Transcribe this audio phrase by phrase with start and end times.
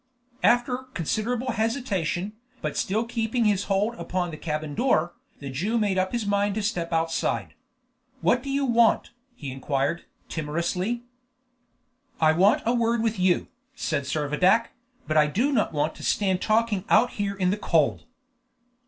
[0.41, 5.99] After considerable hesitation, but still keeping his hold upon the cabin door, the Jew made
[5.99, 7.53] up his mind to step outside.
[8.21, 11.03] "What do you want?" he inquired, timorously.
[12.19, 14.69] "I want a word with you," said Servadac,
[15.07, 18.05] "but I do not want to stand talking out here in the cold."